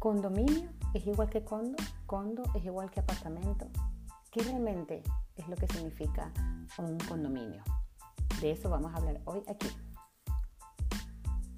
[0.00, 1.76] Condominio es igual que condo,
[2.06, 3.66] condo es igual que apartamento.
[4.30, 5.02] ¿Qué realmente
[5.36, 6.32] es lo que significa
[6.78, 7.62] un condominio?
[8.40, 9.68] De eso vamos a hablar hoy aquí.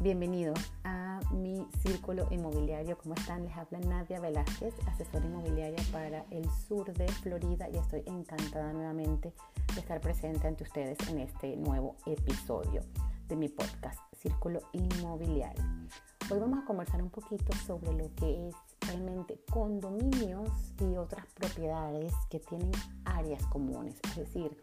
[0.00, 2.98] Bienvenidos a mi círculo inmobiliario.
[2.98, 3.44] ¿Cómo están?
[3.44, 9.32] Les habla Nadia Velázquez, asesora inmobiliaria para el sur de Florida y estoy encantada nuevamente
[9.72, 12.80] de estar presente ante ustedes en este nuevo episodio
[13.28, 15.62] de mi podcast Círculo Inmobiliario.
[16.30, 20.48] Hoy vamos a conversar un poquito sobre lo que es realmente condominios
[20.80, 22.72] y otras propiedades que tienen
[23.04, 24.56] áreas comunes, es decir,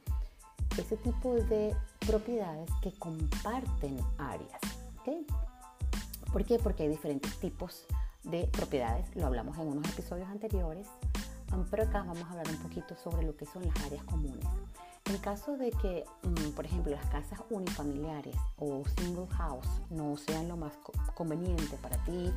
[0.75, 4.59] ese tipo de propiedades que comparten áreas.
[5.01, 5.23] ¿okay?
[6.33, 6.57] ¿Por qué?
[6.57, 7.85] Porque hay diferentes tipos
[8.23, 10.87] de propiedades, lo hablamos en unos episodios anteriores,
[11.69, 14.47] pero acá vamos a hablar un poquito sobre lo que son las áreas comunes.
[15.11, 20.47] En caso de que, mm, por ejemplo, las casas unifamiliares o single house no sean
[20.47, 20.71] lo más
[21.15, 22.31] conveniente para ti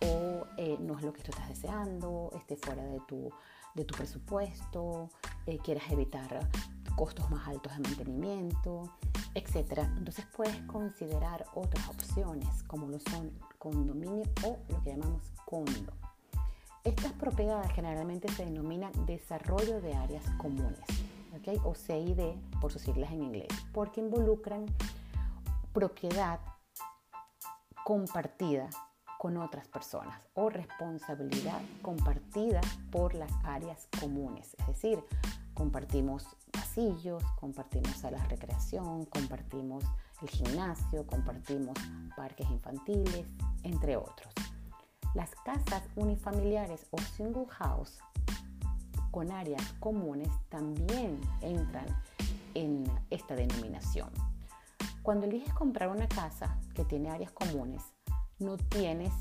[0.00, 3.30] o eh, no es lo que tú estás deseando, esté fuera de tu,
[3.74, 5.10] de tu presupuesto,
[5.44, 6.48] eh, quieras evitar
[6.96, 8.90] costos más altos de mantenimiento,
[9.34, 9.80] etc.
[9.98, 15.92] Entonces puedes considerar otras opciones como lo son condominio o lo que llamamos condo.
[16.84, 20.80] Estas propiedades generalmente se denominan desarrollo de áreas comunes
[21.64, 22.20] o CID
[22.60, 24.66] por sus siglas en inglés, porque involucran
[25.72, 26.40] propiedad
[27.84, 28.70] compartida
[29.18, 34.54] con otras personas o responsabilidad compartida por las áreas comunes.
[34.58, 35.02] Es decir,
[35.54, 39.84] compartimos pasillos, compartimos salas de recreación, compartimos
[40.22, 41.78] el gimnasio, compartimos
[42.16, 43.26] parques infantiles,
[43.62, 44.32] entre otros.
[45.14, 47.98] Las casas unifamiliares o single house
[49.14, 51.86] con áreas comunes también entran
[52.54, 54.10] en esta denominación.
[55.02, 57.80] Cuando eliges comprar una casa que tiene áreas comunes,
[58.40, 59.12] no tienes,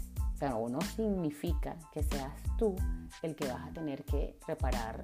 [0.56, 2.76] o no significa que seas tú
[3.22, 5.04] el que vas a tener que reparar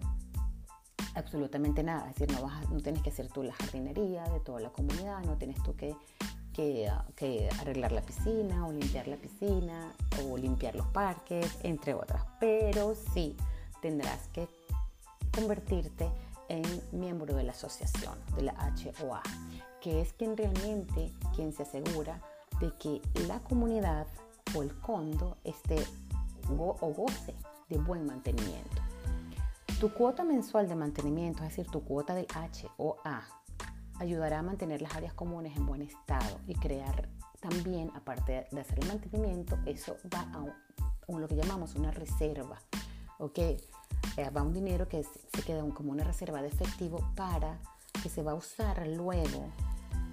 [1.13, 2.09] absolutamente nada.
[2.09, 5.23] Es decir, no, vas no tienes que hacer tú la jardinería de toda la comunidad,
[5.23, 5.95] no tienes tú que,
[6.51, 9.93] que, arreglar la piscina o limpiar la piscina
[10.25, 12.25] o limpiar los parques, entre otras.
[12.39, 13.37] Pero sí
[13.81, 14.49] tendrás que
[15.39, 16.11] convertirte
[16.49, 18.53] en miembro de la asociación, de la
[19.01, 19.21] HOA,
[19.79, 22.21] que es quien realmente quien se asegura
[22.59, 24.05] de que la comunidad
[24.55, 25.81] o el condo esté
[26.57, 27.35] o goce
[27.69, 28.81] de buen mantenimiento.
[29.79, 32.27] Tu cuota mensual de mantenimiento, es decir, tu cuota del
[32.77, 33.23] HOA,
[33.99, 37.07] ayudará a mantener las áreas comunes en buen estado y crear
[37.39, 42.59] también, aparte de hacer el mantenimiento, eso va a, lo que llamamos una reserva.
[43.19, 43.39] ¿ok?
[44.27, 47.57] Va un dinero que se queda como una reserva de efectivo para
[48.03, 49.49] que se va a usar luego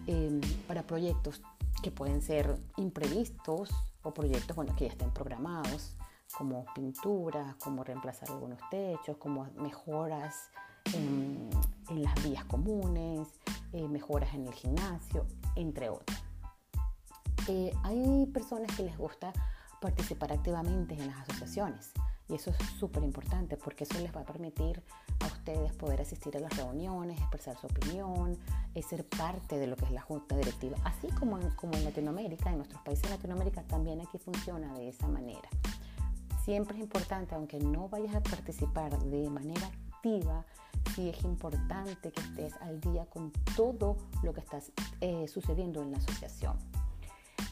[0.07, 1.43] em, para proyectos
[1.83, 3.71] que pueden ser imprevistos
[4.03, 5.97] o proyectos bueno, que ya estén programados,
[6.39, 10.51] como pinturas, como reemplazar algunos techos, como mejoras
[10.95, 11.51] en,
[11.91, 13.29] las vías comunes,
[13.73, 16.17] eh, mejoras en el gimnasio, entre otros.
[17.49, 19.33] Eh, hay personas que les gusta
[19.81, 21.93] participar activamente en las asociaciones.
[22.29, 24.83] Y eso es súper importante porque eso les va a permitir
[25.21, 28.37] a ustedes poder asistir a las reuniones, expresar su opinión,
[28.75, 30.77] y ser parte de lo que es la junta directiva.
[30.85, 34.89] Así como en, como en Latinoamérica, en nuestros países de Latinoamérica también aquí funciona de
[34.89, 35.49] esa manera.
[36.45, 40.45] Siempre es importante, aunque no vayas a participar de manera activa,
[40.95, 44.61] sí es importante que estés al día con todo lo que está
[45.01, 46.57] eh, sucediendo en la asociación.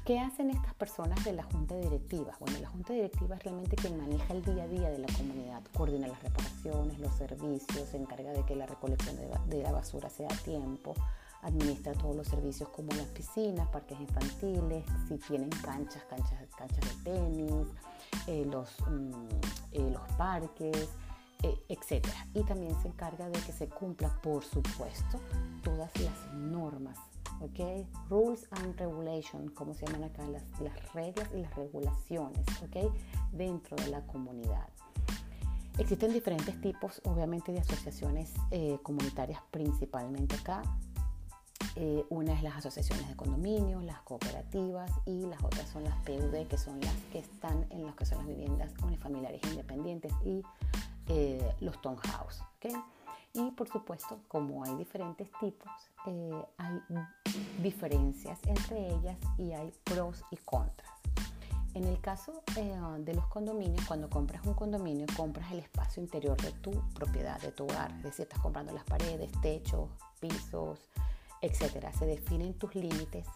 [0.04, 2.36] ¿Qué hacen estas personas de la junta directiva?
[2.38, 5.62] Bueno, la junta directiva es realmente quien maneja el día a día de la comunidad,
[5.74, 10.28] coordina las reparaciones, los servicios, se encarga de que la recolección de, la basura sea
[10.30, 10.92] a tiempo,
[11.40, 17.10] administra todos los servicios como las piscinas, parques infantiles, si tienen canchas, canchas, canchas de
[17.10, 17.66] tenis,
[18.26, 19.10] eh, los, mm,
[19.72, 20.86] eh, los parques,
[21.42, 22.06] eh, etc.
[22.34, 25.18] Y también se encarga de que se cumpla, por supuesto,
[25.62, 26.98] todas las normas
[27.40, 27.86] ¿ok?
[28.08, 32.92] Rules and regulations, como se llaman acá, las, las reglas y las regulaciones, ¿ok?
[33.32, 34.68] Dentro de la comunidad.
[35.76, 40.62] Existen diferentes tipos, obviamente, de asociaciones eh, comunitarias, principalmente acá.
[41.74, 46.46] Eh, una es las asociaciones de condominios, las cooperativas y las otras son las PUD,
[46.48, 50.42] que son las que están en las que son las viviendas unifamiliares independientes y
[51.08, 52.40] eh, los townhouse.
[52.56, 52.74] ¿okay?
[53.32, 55.72] Y por supuesto, como hay diferentes tipos,
[56.06, 56.80] eh, hay
[57.62, 60.90] diferencias entre ellas y hay pros y contras.
[61.74, 66.40] En el caso eh, de los condominios, cuando compras un condominio, compras el espacio interior
[66.40, 67.90] de tu propiedad, de tu hogar.
[67.96, 69.90] Es decir, estás comprando las paredes, techos,
[70.20, 70.78] pisos,
[71.42, 71.92] etc.
[71.98, 73.26] Se definen tus límites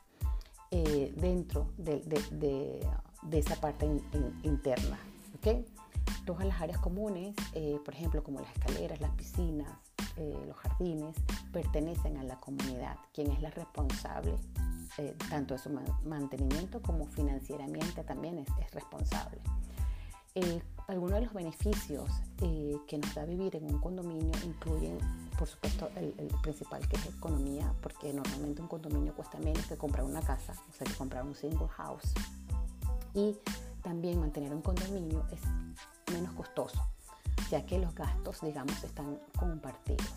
[0.70, 2.86] eh, dentro de,
[3.32, 3.86] esa parte
[4.42, 4.98] interna
[5.38, 5.64] ¿ok?
[6.24, 9.68] Todas las áreas comunes, eh, por ejemplo, como las escaleras, las piscinas,
[10.18, 11.16] eh, los jardines,
[11.52, 14.34] pertenecen a la comunidad, quien es la responsable
[14.98, 15.70] eh, tanto de su
[16.04, 19.40] mantenimiento como financieramente también es, es responsable.
[20.88, 22.10] algunos de los beneficios
[22.86, 24.98] que nos da vivir en un condominio incluyen,
[25.38, 29.76] por supuesto, el, el, principal que es economía, porque normalmente un condominio cuesta menos que
[29.76, 32.12] comprar una casa, o sea, que comprar un single house.
[33.14, 33.36] Y
[33.82, 35.40] también mantener un condominio es
[36.12, 36.88] menos costoso,
[37.50, 40.07] ya que los gastos, digamos, están compartidos.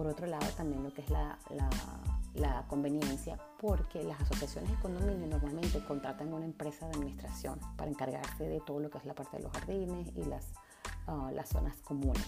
[0.00, 5.78] Por otro lado, también lo que es la, conveniencia, porque las asociaciones de condominio normalmente
[5.84, 9.42] contratan una empresa de administración para encargarse de todo lo que es la parte de
[9.42, 10.46] los jardines y las,
[11.06, 12.24] ah, zonas comunes.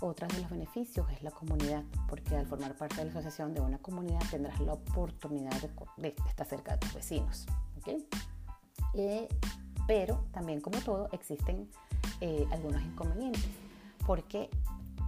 [0.00, 3.62] Otro de los beneficios es la comunidad, porque al formar parte de la asociación de
[3.62, 5.58] una comunidad tendrás la oportunidad
[5.96, 7.46] de, estar cerca de tus vecinos.
[7.78, 8.06] ¿okay?
[8.92, 9.26] Eh,
[9.86, 11.66] pero también como todo existen
[12.20, 13.42] eh, algunos inconvenientes,
[14.06, 14.50] porque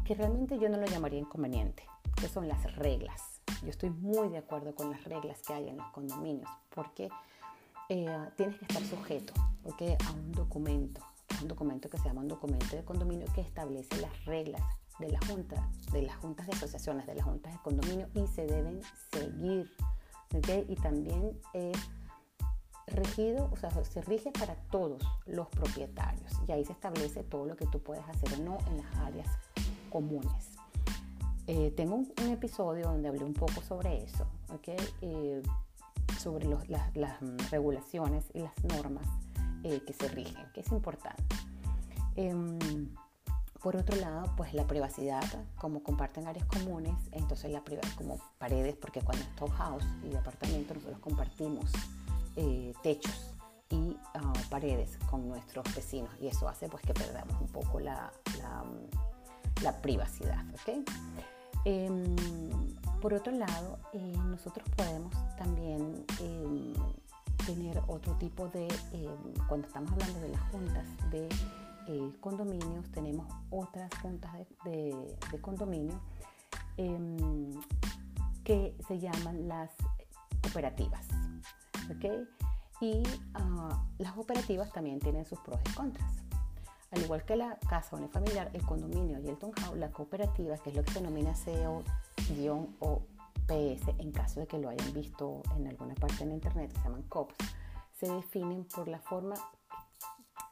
[0.06, 3.40] que realmente yo no lo llamaría inconveniente, que son las reglas.
[3.62, 7.08] Yo estoy muy de acuerdo con las reglas que hay en los condominios, porque
[7.88, 11.00] eh, tienes que estar sujeto a un documento,
[11.42, 14.62] un documento que se llama un documento de condominio que establece las reglas
[15.00, 18.46] de la junta, de las juntas de asociaciones, de las juntas de condominio y se
[18.46, 18.80] deben
[19.10, 19.68] seguir.
[20.68, 21.76] Y también es
[22.86, 27.56] regido, o sea, se rige para todos los propietarios y ahí se establece todo lo
[27.56, 29.28] que tú puedes hacer o no en las áreas
[29.86, 30.50] comunes.
[31.46, 34.76] Eh, tengo un, episodio donde hablé un poco sobre eso, ¿okay?
[35.00, 35.42] Eh,
[36.18, 39.06] sobre las, mm, regulaciones y las normas
[39.62, 41.22] eh, que se rigen, que es importante.
[42.16, 42.88] Em,
[43.62, 45.24] por otro lado, pues la privacidad,
[45.58, 50.74] como comparten áreas comunes, entonces la privacidad como paredes, porque cuando es house y apartamento
[50.74, 51.70] nosotros compartimos
[52.36, 53.34] eh, techos
[53.70, 58.12] y ah, paredes con nuestros vecinos y eso hace pues que perdamos un poco la,
[58.38, 58.64] la,
[59.82, 60.44] privacidad.
[60.60, 60.84] ¿okay?
[61.64, 62.16] Em,
[63.00, 66.72] por otro lado, eh, nosotros podemos también em,
[67.44, 71.28] tener otro tipo de, em, cuando estamos hablando de las juntas de
[71.88, 74.32] eh, condominios, tenemos otras juntas
[74.64, 76.00] de, condominio
[78.44, 79.70] que se llaman las
[80.42, 81.06] cooperativas.
[82.80, 83.02] Y
[83.34, 86.12] ah, las operativas también tienen sus pros y contras.
[86.90, 90.76] Al igual que la casa unifamiliar, el condominio y el townhouse, la cooperativa, que es
[90.76, 93.02] lo que se denomina CO-o
[93.46, 97.02] PS, en caso de que lo hayan visto en alguna parte en internet, se llaman
[97.02, 97.36] COPs,
[97.98, 99.34] se definen por la forma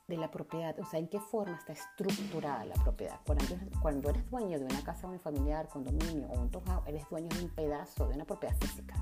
[0.07, 3.19] de la propiedad, o sea, en qué forma está estructurada la propiedad.
[3.25, 3.45] Cuando,
[3.81, 7.51] cuando eres dueño de una casa unifamiliar, condominio o un townhouse, eres dueño de un
[7.51, 8.95] pedazo de una propiedad física.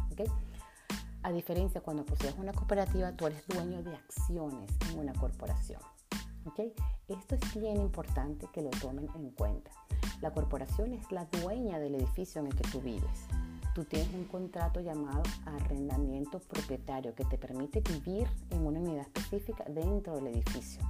[1.24, 5.80] A diferencia, cuando posees una cooperativa, tú eres dueño de acciones en una corporación.
[6.46, 6.74] ¿Okay?
[7.08, 9.70] Esto es bien importante que lo tomen en cuenta.
[10.20, 13.26] La corporación es la dueña del edificio en el que tú vives.
[13.74, 19.64] Tú tienes un contrato llamado arrendamiento propietario que te permite vivir en una unidad específica
[19.64, 20.82] dentro del edificio.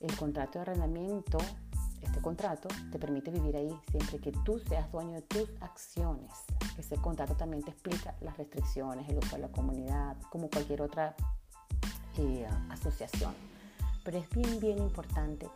[0.00, 1.38] El contrato de arrendamiento,
[2.02, 6.30] este contrato, te permite vivir ahí siempre que tú seas dueño de tus acciones.
[6.76, 11.16] Ese contrato también te explica las restricciones, el uso de la comunidad, como cualquier otra
[12.18, 13.32] eh, asociación.
[14.04, 15.48] Pero es bien, bien importante